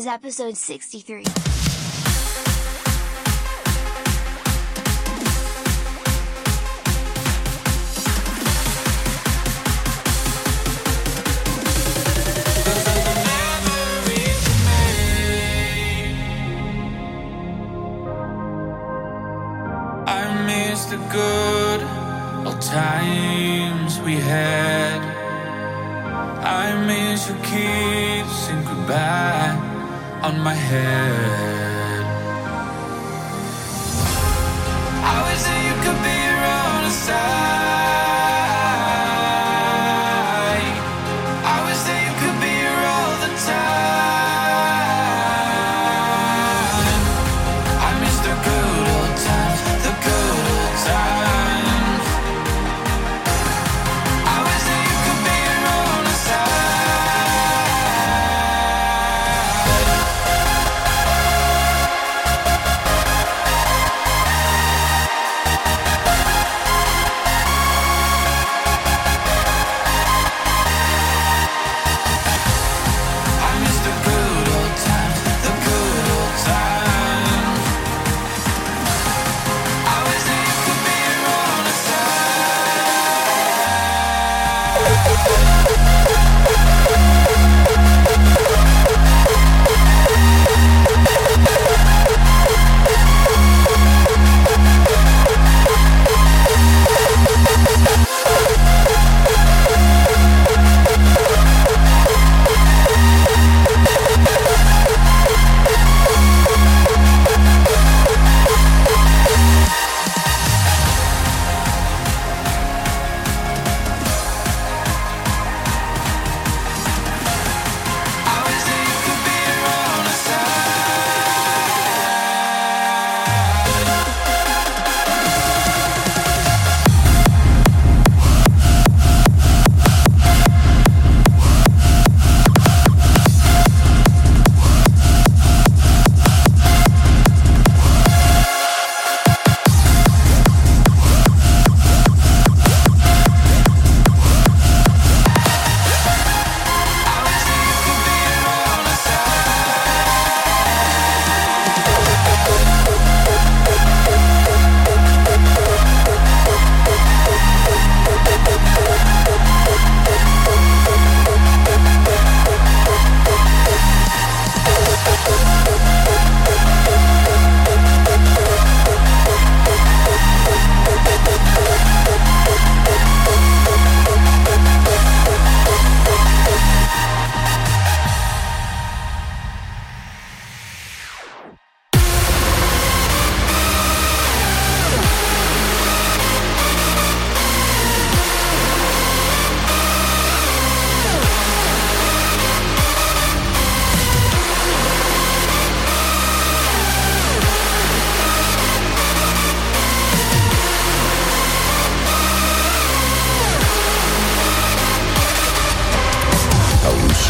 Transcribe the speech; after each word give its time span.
is 0.00 0.06
episode 0.06 0.56
63. 0.56 1.24
I 20.06 20.44
miss 20.46 20.86
the 20.86 20.96
good 21.12 21.80
old 22.46 22.62
times 22.62 24.00
we 24.00 24.14
had. 24.14 25.00
I 26.42 26.86
miss 26.86 27.28
your 27.28 27.38
kiss 27.44 28.48
and 28.48 28.66
goodbye 28.66 29.39
on 30.30 30.38
my 30.44 30.54
head. 30.54 31.69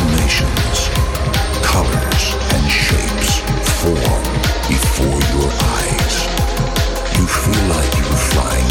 Hallucinations, 0.00 0.88
colors, 1.62 2.25
and 2.55 2.70
shapes 2.73 3.41
form 3.81 4.25
before 4.67 5.20
your 5.37 5.50
eyes. 5.76 6.17
You 7.19 7.26
feel 7.29 7.64
like 7.69 7.93
you're 7.99 8.23
flying 8.32 8.70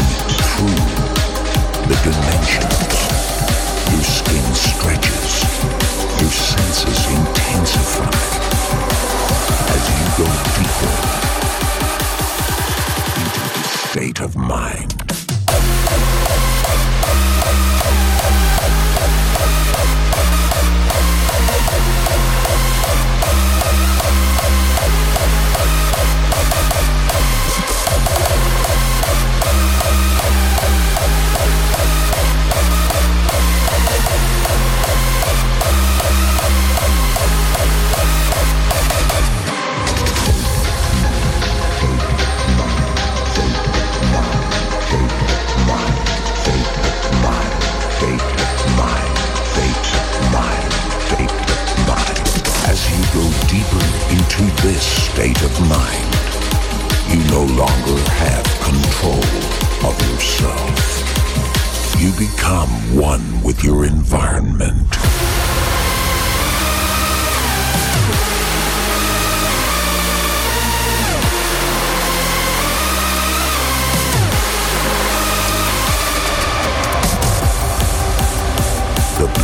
through 0.50 0.82
the 1.86 1.96
dimensions. 2.02 2.96
Your 3.92 4.02
skin 4.02 4.46
stretches, 4.54 5.32
your 6.20 6.34
senses 6.34 7.00
intensify 7.14 8.10
as 9.70 9.82
you 9.88 10.02
go 10.18 10.26
deeper 10.58 10.94
into 13.20 13.42
the 13.54 13.62
state 13.88 14.20
of 14.20 14.34
mind. 14.36 14.99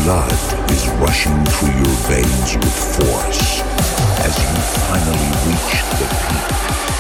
blood 0.07 0.71
is 0.71 0.87
rushing 1.01 1.35
through 1.47 1.75
your 1.75 1.97
veins 2.07 2.55
with 2.55 2.97
force 2.97 3.61
as 4.23 4.39
you 4.39 4.55
finally 4.87 5.31
reach 5.51 5.83
the 5.99 6.07
peak. 6.29 6.96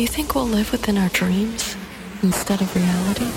Do 0.00 0.04
you 0.04 0.08
think 0.08 0.34
we'll 0.34 0.46
live 0.46 0.72
within 0.72 0.96
our 0.96 1.10
dreams 1.10 1.76
instead 2.22 2.62
of 2.62 2.74
reality? 2.74 3.30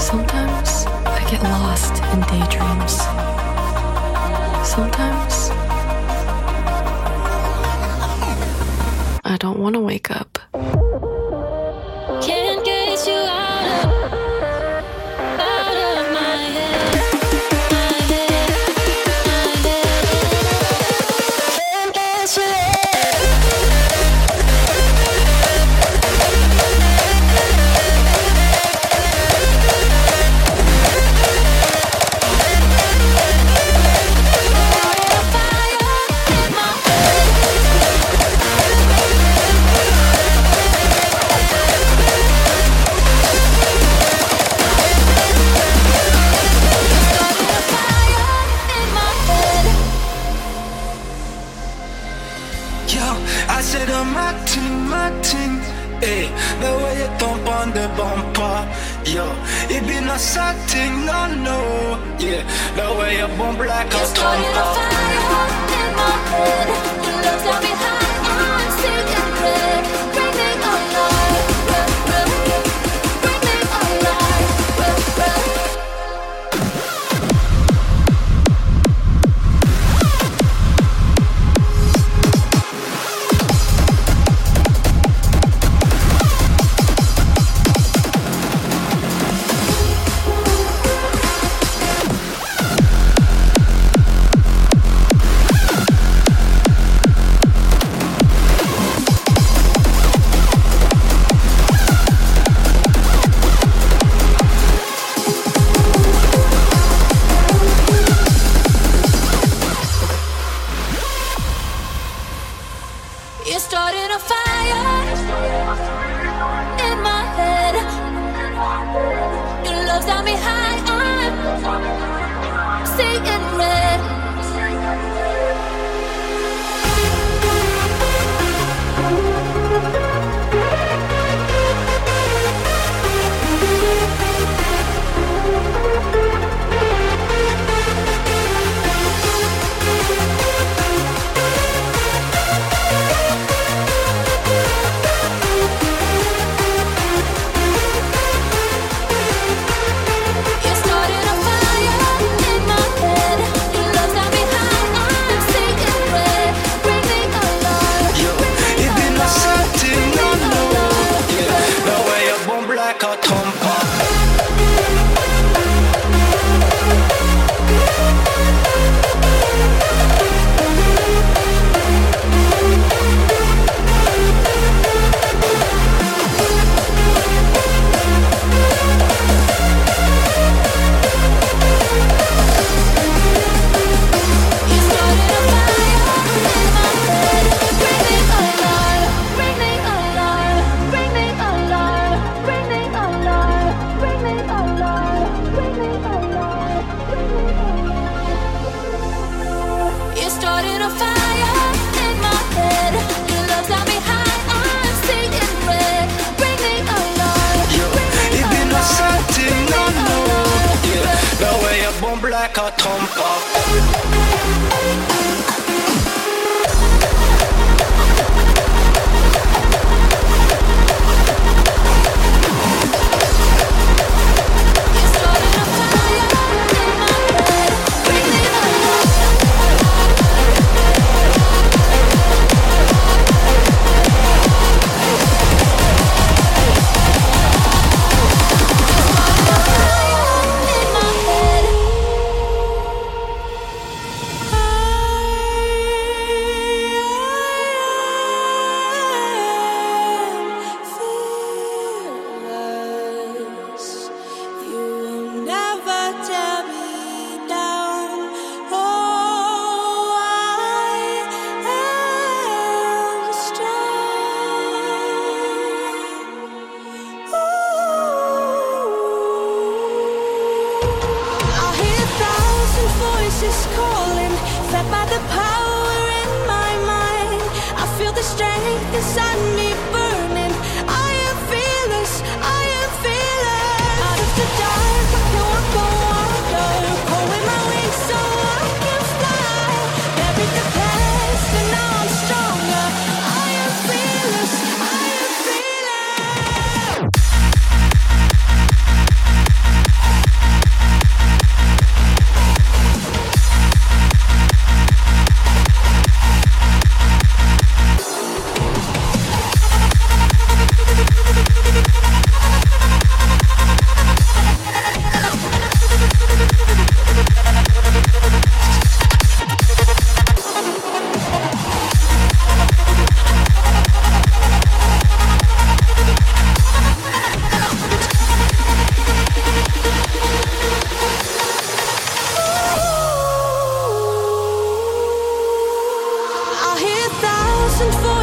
Sometimes 0.00 0.84
I 1.06 1.24
get 1.30 1.44
lost 1.44 2.02
in 2.12 2.18
daydreams. 2.22 2.96
Sometimes 4.68 5.50
I 9.24 9.36
don't 9.38 9.60
want 9.60 9.76
to 9.76 9.80
wake 9.80 10.10
up. 10.10 10.37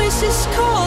Voices 0.06 0.46
calling, 0.54 0.85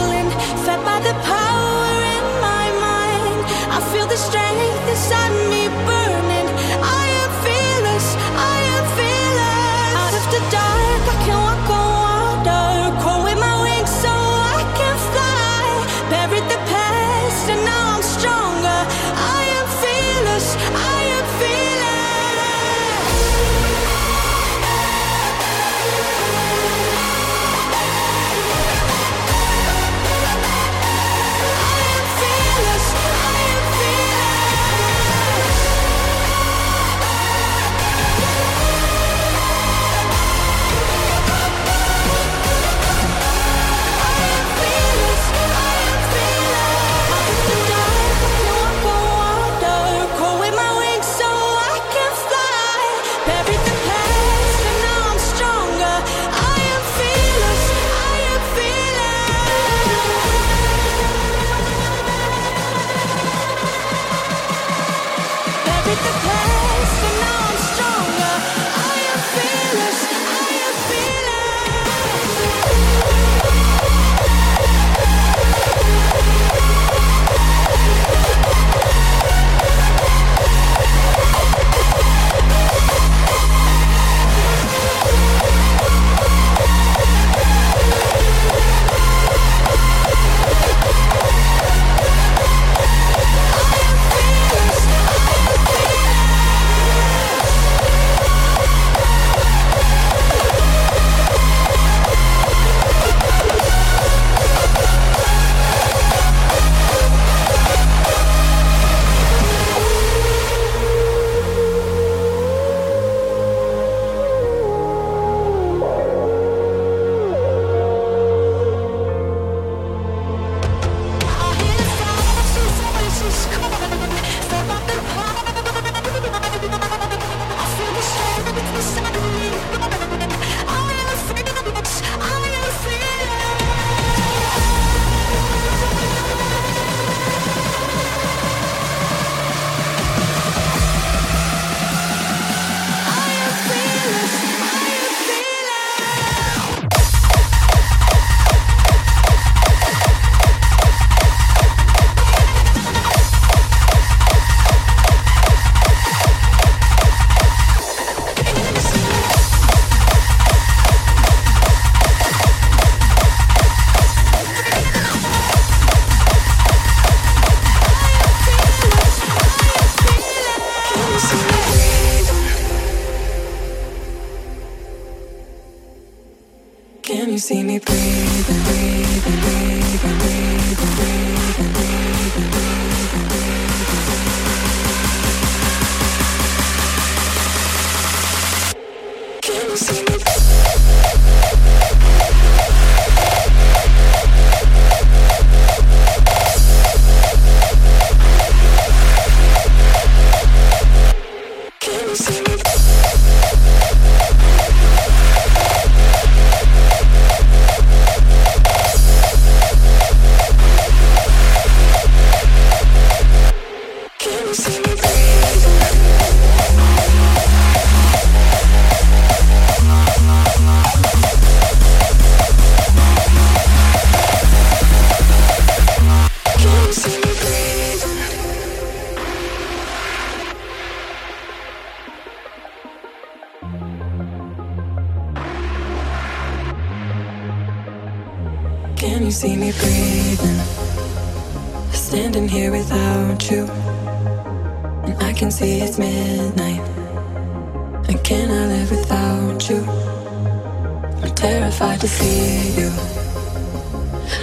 you 177.39 177.41
see 177.41 177.63
me 177.63 177.79
breathing, 177.79 178.63
breathing, 178.65 179.39
breathing, 179.39 180.19
breathing, 180.19 180.95
breathing, 180.97 181.71
breathing, 181.73 182.51
breathing? 182.51 182.88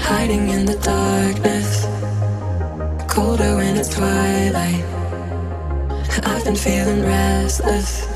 Hiding 0.08 0.50
in 0.50 0.64
the 0.66 0.76
darkness. 0.76 1.84
Colder 3.12 3.56
when 3.56 3.76
it's 3.76 3.88
twilight. 3.88 4.84
I've 6.22 6.44
been 6.44 6.54
feeling 6.54 7.02
restless. 7.02 8.15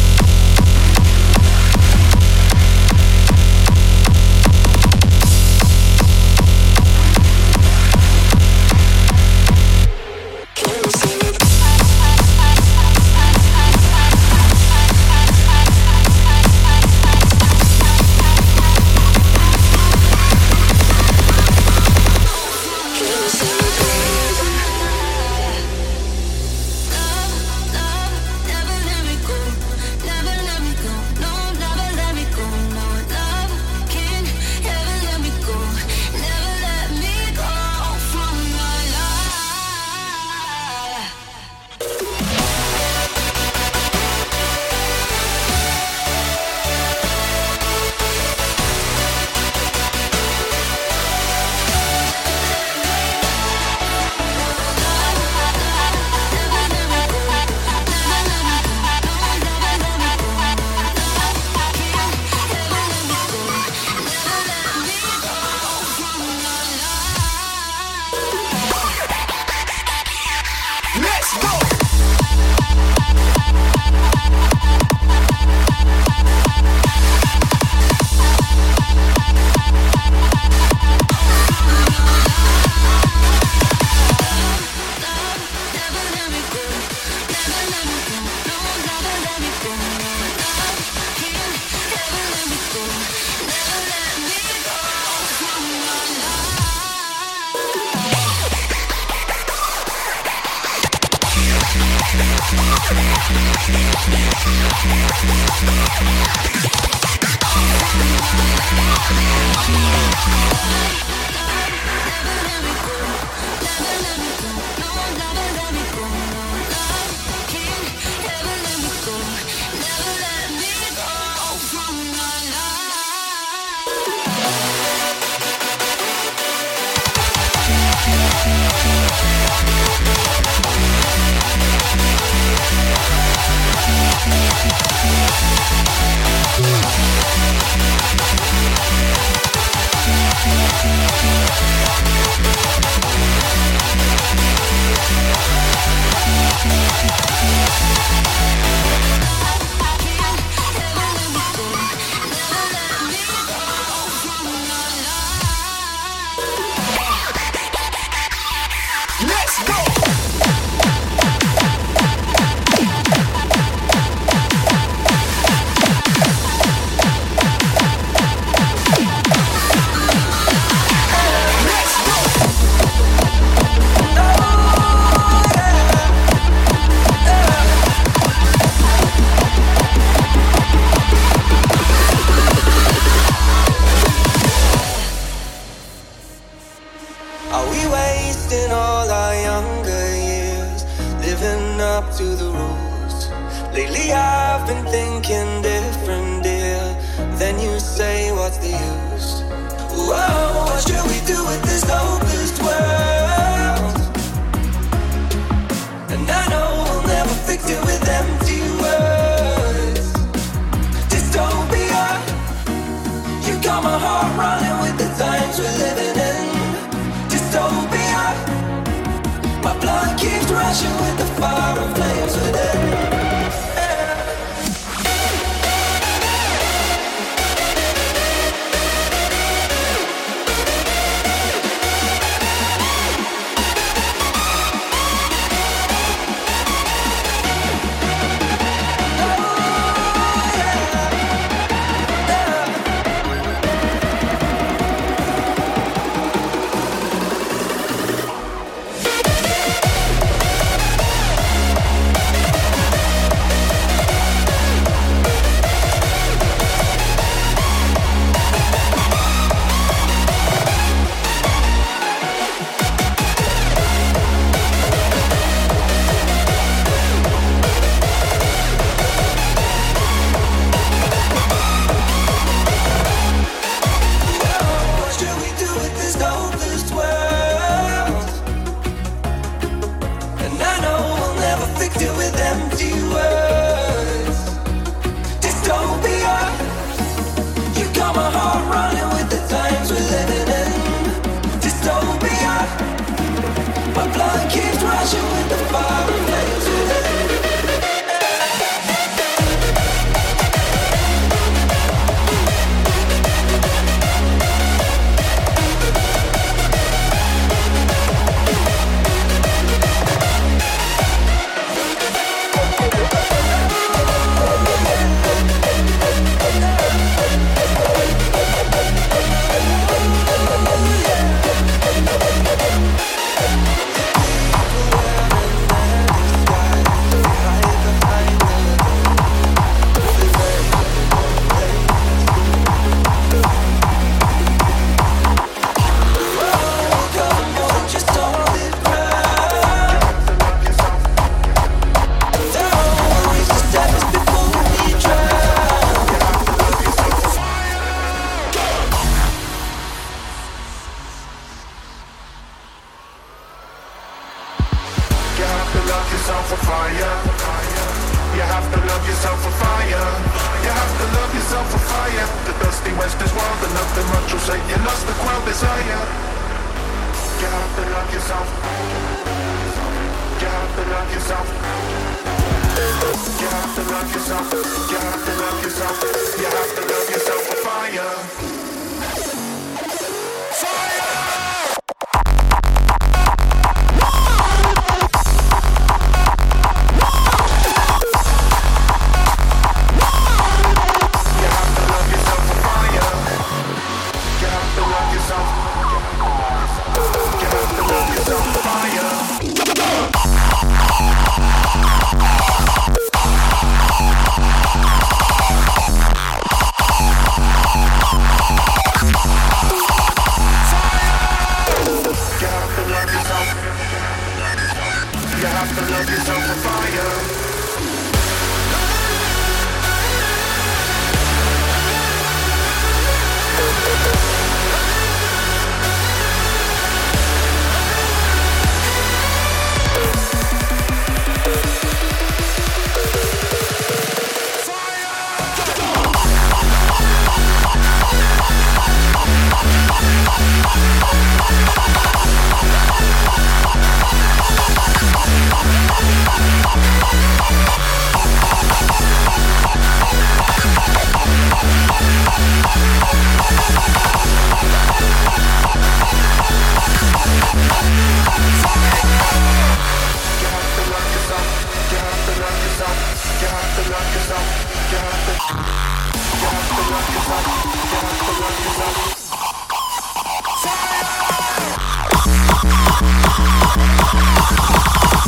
Fire! 446.71 447.01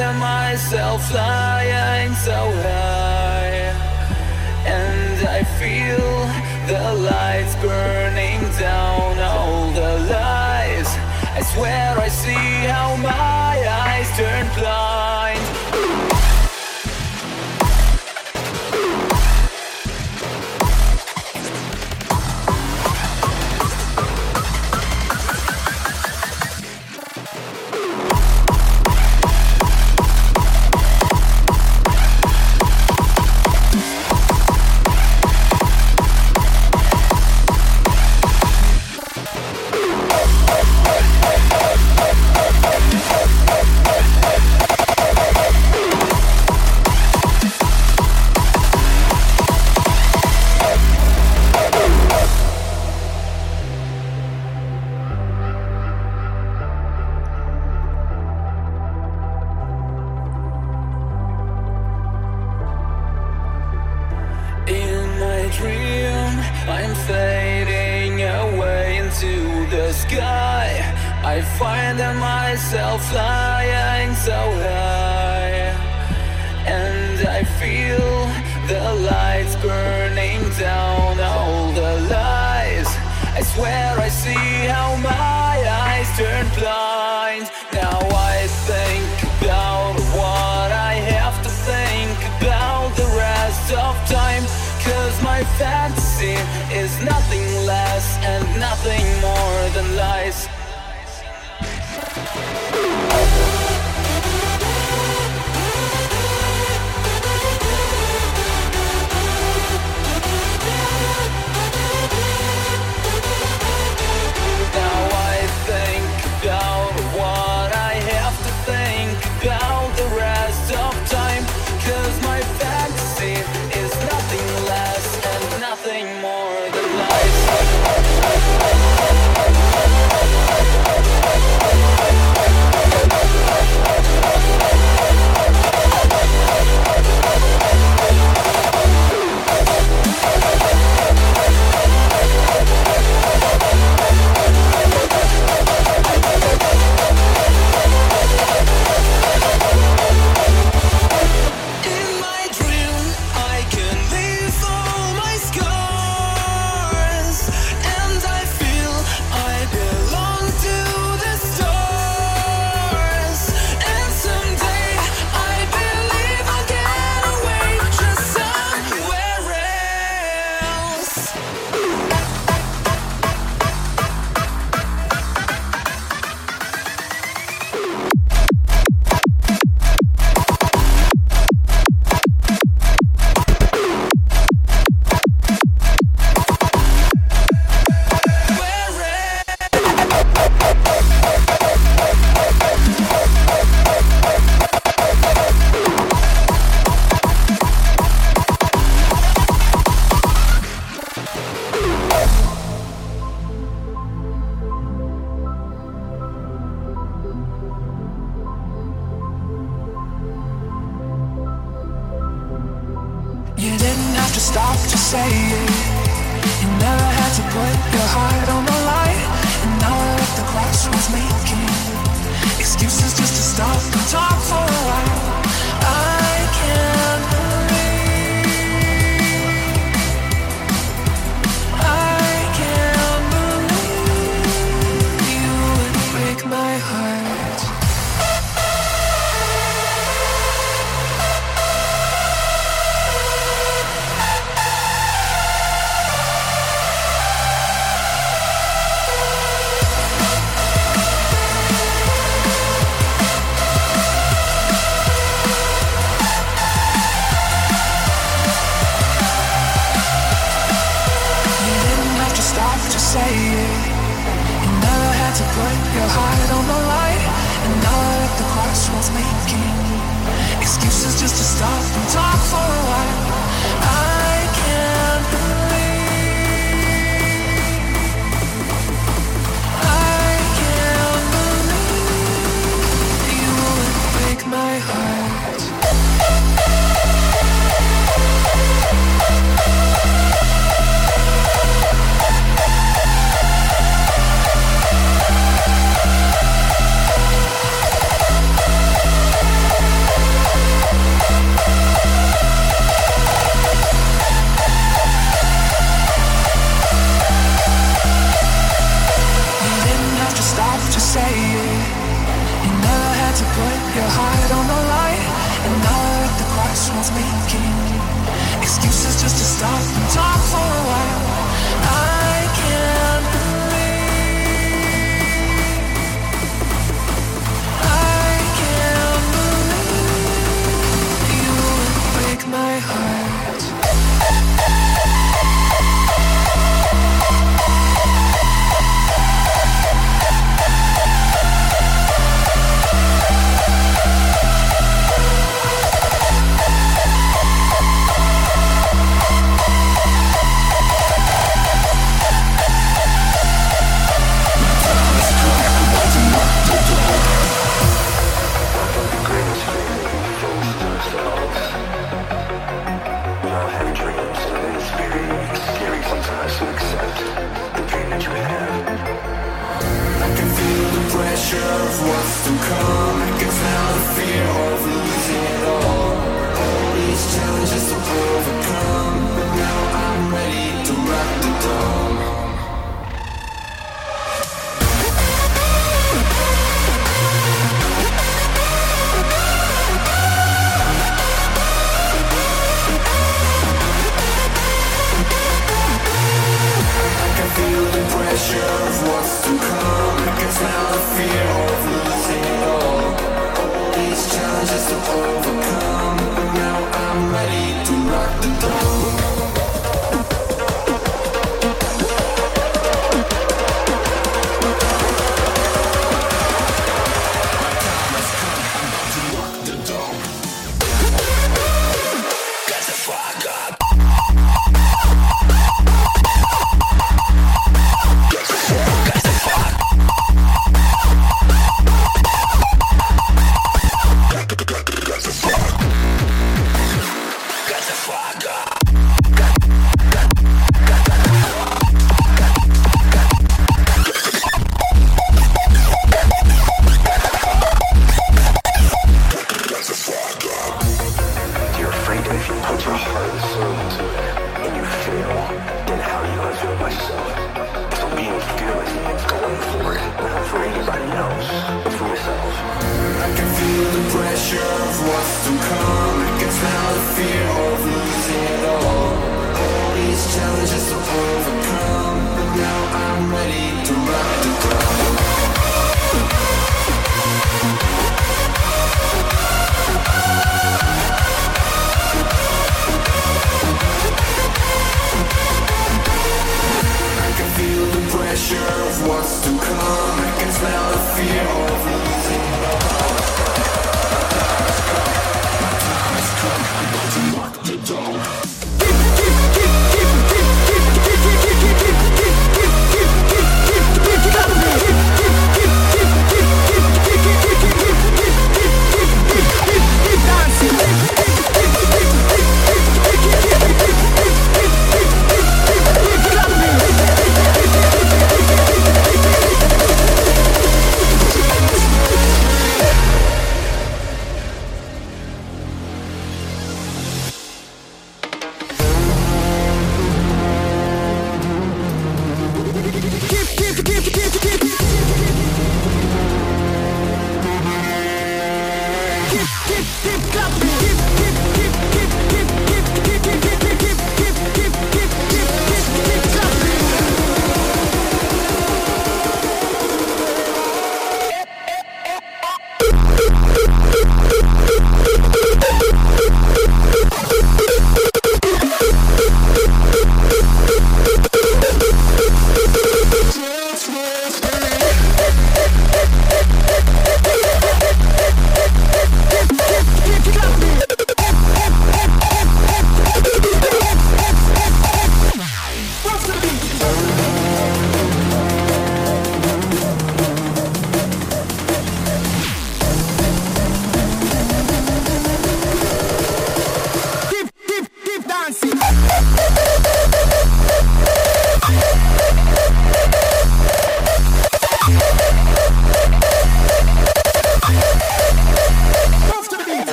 finding 0.00 0.20
myself 0.20 1.08
flying 1.10 2.14
so 2.14 2.32
high, 2.32 3.72
and 4.66 5.28
I 5.28 5.42
feel 5.58 6.26
the 6.66 6.94
lights 6.94 7.54
burning 7.56 8.40
down 8.58 9.18
all 9.18 9.70
the 9.72 9.98
lies. 10.10 10.88
I 11.36 11.42
swear 11.54 11.98
I 11.98 12.08
see 12.08 12.66
how 12.66 12.96
my 12.96 13.10
eyes 13.10 14.08
turn 14.16 14.46
blind. 14.54 14.79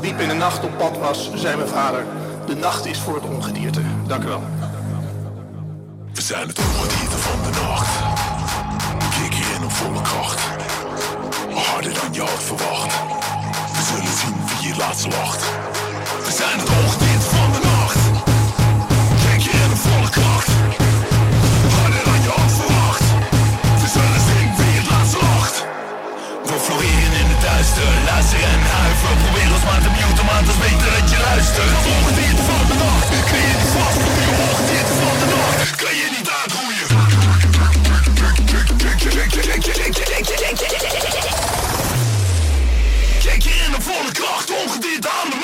diep 0.00 0.20
in 0.20 0.28
de 0.28 0.34
nacht 0.34 0.64
op 0.64 0.78
pad 0.78 0.98
was, 0.98 1.30
zei 1.34 1.56
mijn 1.56 1.68
vader... 1.68 2.04
De 2.48 2.56
nacht 2.56 2.86
is 2.86 2.98
voor 2.98 3.14
het 3.14 3.24
ongedierte. 3.24 3.80
Dank 4.06 4.24
u 4.24 4.26
wel. 4.26 4.42
We 6.12 6.22
zijn 6.22 6.48
het 6.48 6.58
ongedierte 6.58 7.16
van 7.16 7.42
de 7.42 7.60
nacht. 7.60 7.88
Kik 8.98 9.34
hierin 9.34 9.64
op 9.64 9.70
volle 9.70 10.02
kracht. 10.02 10.40
Harder 11.54 11.94
dan 11.94 12.12
je 12.12 12.20
had 12.20 12.42
verwacht. 12.42 12.92
We 13.72 13.82
zullen 13.82 14.16
zien 14.16 14.34
wie 14.46 14.68
je 14.68 14.76
laatst 14.76 15.06
lacht. 15.06 15.44
We 16.24 16.32
zijn 16.32 16.58
het 16.58 16.68
ongedierte 16.68 17.37
en 28.18 28.60
huiver 28.60 29.16
Probeer 29.22 29.52
ons 29.54 29.64
maar 29.64 29.82
te 29.82 29.90
muten, 29.90 30.24
maar 30.24 30.40
het 30.42 30.48
is 30.48 30.58
beter 30.58 30.90
dat 30.98 31.10
je 31.10 31.18
luistert. 31.30 31.72
Volg 31.86 32.08
dit 32.20 32.38
van 32.48 32.64
de 32.70 32.76
nacht, 32.84 33.08
kun 33.30 33.42
je 33.48 33.54
niet 33.60 33.72
vast. 33.76 34.00
Je 34.22 34.30
volgt 34.38 34.90
van 35.02 35.16
de 35.22 35.26
nacht, 35.34 35.76
kun 35.82 35.94
je 36.00 36.08
niet 36.16 36.28
aangroeien 36.38 36.88
Kijk 43.24 43.42
je 43.42 43.54
in 43.66 43.72
de 43.72 43.80
volle 43.80 44.12
kracht, 44.12 44.50
ongedierte 44.50 45.08
aan 45.08 45.30
de 45.30 45.37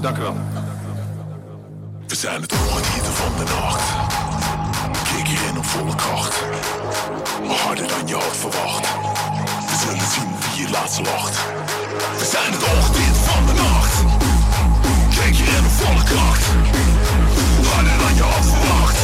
Dank 0.00 0.16
u 0.16 0.20
wel. 0.20 0.36
We 2.06 2.14
zijn 2.14 2.40
het 2.40 2.52
ongedierte 2.52 3.10
van 3.10 3.32
de 3.36 3.44
nacht. 3.44 3.82
Kijk 5.12 5.26
hierin 5.26 5.58
op 5.58 5.64
volle 5.64 5.94
kracht. 5.94 6.42
Harder 7.46 7.88
dan 7.88 8.06
je 8.06 8.14
had 8.14 8.36
verwacht. 8.36 8.88
We 9.68 9.76
zullen 9.84 10.08
zien 10.14 10.30
wie 10.40 10.64
je 10.64 10.70
laatste 10.70 11.02
lacht. 11.02 11.36
We 12.18 12.24
zijn 12.30 12.52
het 12.52 12.62
ongedierte 12.62 13.20
van 13.30 13.46
de 13.46 13.52
nacht. 13.52 13.94
Kijk 15.16 15.34
hierin 15.34 15.64
op 15.64 15.76
volle 15.82 16.02
kracht. 16.02 16.44
Harder 17.72 17.98
dan 17.98 18.14
je 18.14 18.22
had 18.22 18.46
verwacht. 18.52 18.98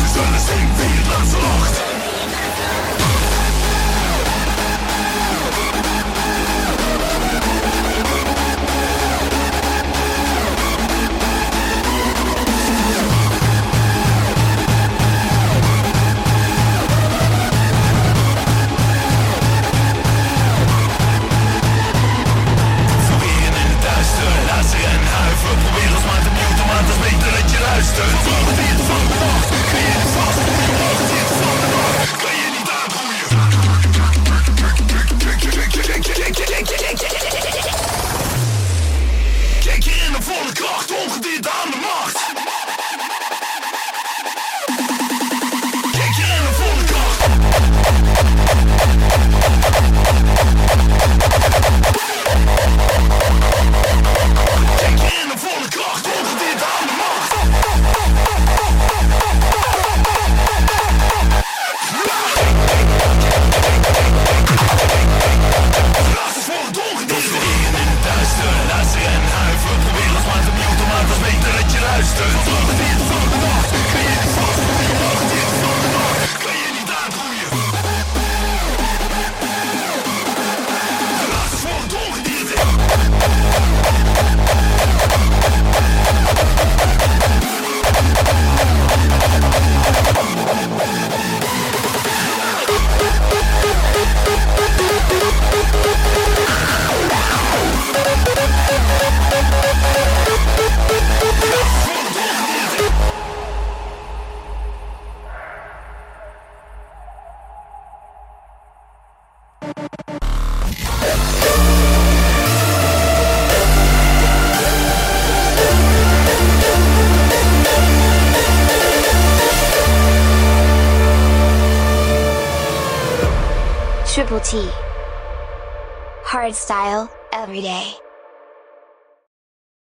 We 0.00 0.08
zullen 0.14 0.40
zien 0.48 0.68
wie 0.76 0.92
je 0.98 1.04
laatste 1.10 1.40
lacht. 1.40 1.83